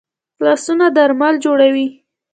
[0.45, 1.87] لاسونه درمل جوړوي